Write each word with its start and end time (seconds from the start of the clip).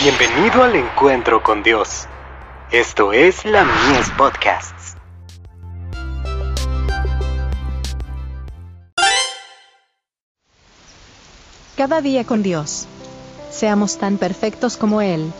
Bienvenido 0.00 0.62
al 0.62 0.76
encuentro 0.76 1.42
con 1.42 1.64
Dios. 1.64 2.06
Esto 2.70 3.12
es 3.12 3.44
la 3.44 3.64
Mies 3.64 4.08
Podcasts. 4.16 4.94
Cada 11.76 12.00
día 12.00 12.22
con 12.22 12.44
Dios. 12.44 12.86
Seamos 13.50 13.98
tan 13.98 14.18
perfectos 14.18 14.76
como 14.76 15.00
Él. 15.02 15.32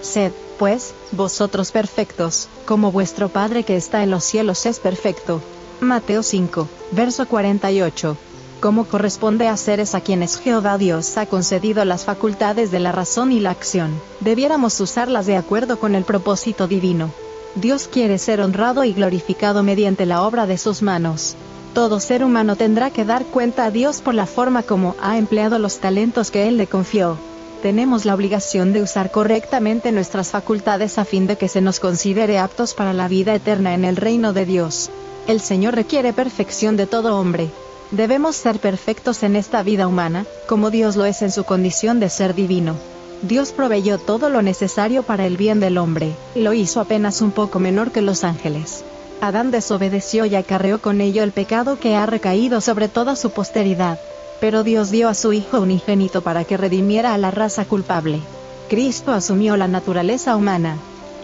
Sed, 0.00 0.32
pues, 0.58 0.94
vosotros 1.12 1.70
perfectos, 1.70 2.48
como 2.64 2.92
vuestro 2.92 3.28
Padre 3.28 3.64
que 3.64 3.76
está 3.76 4.02
en 4.02 4.10
los 4.10 4.24
cielos 4.24 4.64
es 4.64 4.80
perfecto. 4.80 5.42
Mateo 5.80 6.22
5, 6.22 6.66
verso 6.92 7.28
48 7.28 8.16
como 8.60 8.84
corresponde 8.84 9.48
a 9.48 9.56
seres 9.56 9.94
a 9.94 10.00
quienes 10.00 10.38
Jehová 10.38 10.78
Dios 10.78 11.16
ha 11.18 11.26
concedido 11.26 11.84
las 11.84 12.04
facultades 12.04 12.70
de 12.70 12.80
la 12.80 12.92
razón 12.92 13.32
y 13.32 13.40
la 13.40 13.50
acción, 13.50 14.00
debiéramos 14.20 14.80
usarlas 14.80 15.26
de 15.26 15.36
acuerdo 15.36 15.78
con 15.78 15.94
el 15.94 16.04
propósito 16.04 16.66
divino. 16.66 17.10
Dios 17.54 17.88
quiere 17.88 18.18
ser 18.18 18.40
honrado 18.40 18.84
y 18.84 18.92
glorificado 18.92 19.62
mediante 19.62 20.06
la 20.06 20.22
obra 20.22 20.46
de 20.46 20.58
sus 20.58 20.82
manos. 20.82 21.36
Todo 21.74 22.00
ser 22.00 22.24
humano 22.24 22.56
tendrá 22.56 22.90
que 22.90 23.04
dar 23.04 23.24
cuenta 23.24 23.66
a 23.66 23.70
Dios 23.70 24.00
por 24.00 24.14
la 24.14 24.26
forma 24.26 24.62
como 24.62 24.94
ha 25.00 25.18
empleado 25.18 25.58
los 25.58 25.78
talentos 25.78 26.30
que 26.30 26.48
Él 26.48 26.56
le 26.56 26.66
confió. 26.66 27.18
Tenemos 27.62 28.04
la 28.04 28.14
obligación 28.14 28.72
de 28.72 28.82
usar 28.82 29.10
correctamente 29.10 29.92
nuestras 29.92 30.30
facultades 30.30 30.98
a 30.98 31.04
fin 31.04 31.26
de 31.26 31.36
que 31.36 31.48
se 31.48 31.60
nos 31.60 31.80
considere 31.80 32.38
aptos 32.38 32.74
para 32.74 32.92
la 32.92 33.08
vida 33.08 33.34
eterna 33.34 33.74
en 33.74 33.84
el 33.84 33.96
reino 33.96 34.32
de 34.32 34.44
Dios. 34.44 34.90
El 35.26 35.40
Señor 35.40 35.74
requiere 35.74 36.12
perfección 36.12 36.76
de 36.76 36.86
todo 36.86 37.18
hombre. 37.18 37.50
Debemos 37.90 38.34
ser 38.34 38.58
perfectos 38.58 39.22
en 39.22 39.36
esta 39.36 39.62
vida 39.62 39.86
humana, 39.86 40.26
como 40.48 40.70
Dios 40.70 40.96
lo 40.96 41.04
es 41.04 41.22
en 41.22 41.30
su 41.30 41.44
condición 41.44 42.00
de 42.00 42.10
ser 42.10 42.34
divino. 42.34 42.74
Dios 43.22 43.52
proveyó 43.52 43.98
todo 43.98 44.28
lo 44.28 44.42
necesario 44.42 45.04
para 45.04 45.24
el 45.24 45.36
bien 45.36 45.60
del 45.60 45.78
hombre, 45.78 46.12
lo 46.34 46.52
hizo 46.52 46.80
apenas 46.80 47.22
un 47.22 47.30
poco 47.30 47.60
menor 47.60 47.92
que 47.92 48.02
los 48.02 48.24
ángeles. 48.24 48.84
Adán 49.20 49.50
desobedeció 49.50 50.26
y 50.26 50.34
acarreó 50.34 50.80
con 50.80 51.00
ello 51.00 51.22
el 51.22 51.32
pecado 51.32 51.78
que 51.78 51.96
ha 51.96 52.04
recaído 52.06 52.60
sobre 52.60 52.88
toda 52.88 53.16
su 53.16 53.30
posteridad. 53.30 53.98
Pero 54.40 54.62
Dios 54.64 54.90
dio 54.90 55.08
a 55.08 55.14
su 55.14 55.32
Hijo 55.32 55.60
unigénito 55.60 56.20
para 56.20 56.44
que 56.44 56.58
redimiera 56.58 57.14
a 57.14 57.18
la 57.18 57.30
raza 57.30 57.64
culpable. 57.64 58.20
Cristo 58.68 59.12
asumió 59.12 59.56
la 59.56 59.68
naturaleza 59.68 60.36
humana. 60.36 60.76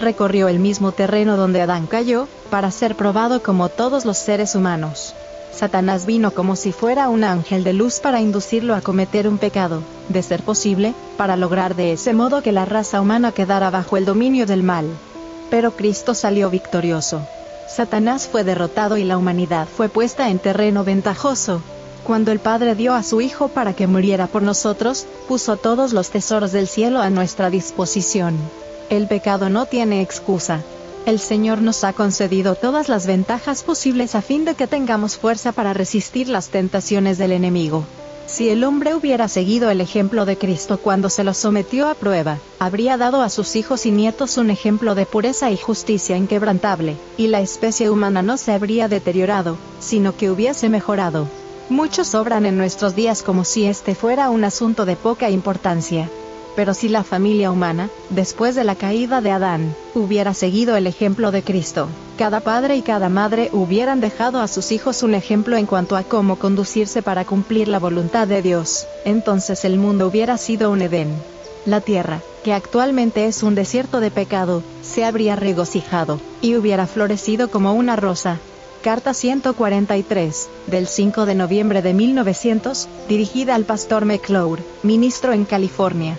Recorrió 0.00 0.46
el 0.48 0.60
mismo 0.60 0.92
terreno 0.92 1.36
donde 1.36 1.62
Adán 1.62 1.86
cayó, 1.86 2.28
para 2.50 2.70
ser 2.70 2.94
probado 2.94 3.42
como 3.42 3.68
todos 3.68 4.04
los 4.04 4.18
seres 4.18 4.54
humanos. 4.54 5.14
Satanás 5.52 6.06
vino 6.06 6.30
como 6.30 6.56
si 6.56 6.72
fuera 6.72 7.08
un 7.08 7.24
ángel 7.24 7.64
de 7.64 7.72
luz 7.72 8.00
para 8.00 8.20
inducirlo 8.20 8.74
a 8.74 8.80
cometer 8.80 9.28
un 9.28 9.38
pecado, 9.38 9.82
de 10.08 10.22
ser 10.22 10.42
posible, 10.42 10.94
para 11.16 11.36
lograr 11.36 11.76
de 11.76 11.92
ese 11.92 12.12
modo 12.14 12.42
que 12.42 12.52
la 12.52 12.64
raza 12.64 13.00
humana 13.00 13.32
quedara 13.32 13.70
bajo 13.70 13.96
el 13.96 14.04
dominio 14.04 14.46
del 14.46 14.62
mal. 14.62 14.86
Pero 15.50 15.72
Cristo 15.72 16.14
salió 16.14 16.50
victorioso. 16.50 17.26
Satanás 17.68 18.26
fue 18.26 18.42
derrotado 18.42 18.96
y 18.96 19.04
la 19.04 19.16
humanidad 19.16 19.68
fue 19.68 19.88
puesta 19.88 20.30
en 20.30 20.38
terreno 20.38 20.82
ventajoso. 20.84 21.62
Cuando 22.04 22.32
el 22.32 22.38
Padre 22.38 22.74
dio 22.74 22.94
a 22.94 23.02
su 23.02 23.20
Hijo 23.20 23.48
para 23.48 23.74
que 23.74 23.86
muriera 23.86 24.26
por 24.26 24.42
nosotros, 24.42 25.06
puso 25.28 25.56
todos 25.56 25.92
los 25.92 26.10
tesoros 26.10 26.52
del 26.52 26.66
cielo 26.66 27.00
a 27.00 27.10
nuestra 27.10 27.50
disposición. 27.50 28.36
El 28.88 29.06
pecado 29.06 29.50
no 29.50 29.66
tiene 29.66 30.00
excusa. 30.00 30.62
El 31.10 31.18
Señor 31.18 31.60
nos 31.60 31.82
ha 31.82 31.92
concedido 31.92 32.54
todas 32.54 32.88
las 32.88 33.04
ventajas 33.04 33.64
posibles 33.64 34.14
a 34.14 34.22
fin 34.22 34.44
de 34.44 34.54
que 34.54 34.68
tengamos 34.68 35.16
fuerza 35.16 35.50
para 35.50 35.72
resistir 35.72 36.28
las 36.28 36.50
tentaciones 36.50 37.18
del 37.18 37.32
enemigo. 37.32 37.84
Si 38.26 38.48
el 38.48 38.62
hombre 38.62 38.94
hubiera 38.94 39.26
seguido 39.26 39.70
el 39.70 39.80
ejemplo 39.80 40.24
de 40.24 40.38
Cristo 40.38 40.78
cuando 40.78 41.10
se 41.10 41.24
lo 41.24 41.34
sometió 41.34 41.88
a 41.88 41.96
prueba, 41.96 42.38
habría 42.60 42.96
dado 42.96 43.22
a 43.22 43.28
sus 43.28 43.56
hijos 43.56 43.86
y 43.86 43.90
nietos 43.90 44.38
un 44.38 44.50
ejemplo 44.50 44.94
de 44.94 45.04
pureza 45.04 45.50
y 45.50 45.56
justicia 45.56 46.16
inquebrantable, 46.16 46.94
y 47.16 47.26
la 47.26 47.40
especie 47.40 47.90
humana 47.90 48.22
no 48.22 48.36
se 48.36 48.52
habría 48.52 48.86
deteriorado, 48.86 49.56
sino 49.80 50.16
que 50.16 50.30
hubiese 50.30 50.68
mejorado. 50.68 51.26
Muchos 51.70 52.14
obran 52.14 52.46
en 52.46 52.56
nuestros 52.56 52.94
días 52.94 53.24
como 53.24 53.44
si 53.44 53.64
este 53.64 53.96
fuera 53.96 54.30
un 54.30 54.44
asunto 54.44 54.84
de 54.84 54.94
poca 54.94 55.28
importancia, 55.28 56.08
pero 56.60 56.74
si 56.74 56.90
la 56.90 57.04
familia 57.04 57.50
humana, 57.50 57.88
después 58.10 58.54
de 58.54 58.64
la 58.64 58.74
caída 58.74 59.22
de 59.22 59.30
Adán, 59.30 59.74
hubiera 59.94 60.34
seguido 60.34 60.76
el 60.76 60.86
ejemplo 60.86 61.32
de 61.32 61.42
Cristo, 61.42 61.88
cada 62.18 62.40
padre 62.40 62.76
y 62.76 62.82
cada 62.82 63.08
madre 63.08 63.48
hubieran 63.54 64.02
dejado 64.02 64.42
a 64.42 64.46
sus 64.46 64.70
hijos 64.70 65.02
un 65.02 65.14
ejemplo 65.14 65.56
en 65.56 65.64
cuanto 65.64 65.96
a 65.96 66.02
cómo 66.02 66.36
conducirse 66.36 67.00
para 67.00 67.24
cumplir 67.24 67.66
la 67.68 67.78
voluntad 67.78 68.28
de 68.28 68.42
Dios, 68.42 68.86
entonces 69.06 69.64
el 69.64 69.78
mundo 69.78 70.06
hubiera 70.06 70.36
sido 70.36 70.70
un 70.70 70.82
Edén. 70.82 71.14
La 71.64 71.80
tierra, 71.80 72.20
que 72.44 72.52
actualmente 72.52 73.24
es 73.24 73.42
un 73.42 73.54
desierto 73.54 74.00
de 74.00 74.10
pecado, 74.10 74.62
se 74.82 75.06
habría 75.06 75.36
regocijado, 75.36 76.20
y 76.42 76.56
hubiera 76.56 76.86
florecido 76.86 77.50
como 77.50 77.72
una 77.72 77.96
rosa, 77.96 78.38
Carta 78.82 79.14
143, 79.14 80.48
del 80.66 80.86
5 80.86 81.24
de 81.24 81.34
noviembre 81.34 81.80
de 81.80 81.94
1900, 81.94 82.86
dirigida 83.08 83.54
al 83.54 83.64
pastor 83.64 84.04
McClure, 84.04 84.62
ministro 84.82 85.32
en 85.32 85.46
California. 85.46 86.18